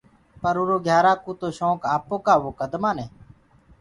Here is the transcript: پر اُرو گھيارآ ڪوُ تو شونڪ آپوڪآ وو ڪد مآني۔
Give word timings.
پر 0.41 0.55
اُرو 0.61 0.77
گھيارآ 0.87 1.13
ڪوُ 1.23 1.31
تو 1.39 1.47
شونڪ 1.57 1.81
آپوڪآ 1.95 2.33
وو 2.41 2.49
ڪد 2.59 2.73
مآني۔ 2.81 3.05